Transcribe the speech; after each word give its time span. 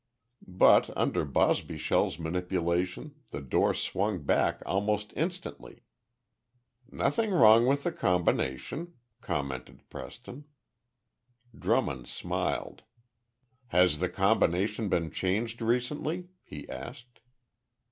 But, 0.47 0.89
under 0.97 1.23
Bosbyshell's 1.23 2.17
manipulation, 2.17 3.13
the 3.29 3.39
door 3.39 3.75
swung 3.75 4.23
back 4.23 4.63
almost 4.65 5.13
instantly. 5.15 5.83
"Nothing 6.91 7.29
wrong 7.29 7.67
with 7.67 7.83
the 7.83 7.91
combination," 7.91 8.95
commented 9.21 9.87
Preston. 9.91 10.45
Drummond 11.55 12.07
smiled. 12.07 12.81
"Has 13.67 13.99
the 13.99 14.09
combination 14.09 14.89
been 14.89 15.11
changed 15.11 15.61
recently?" 15.61 16.29
he 16.41 16.67
asked. 16.67 17.19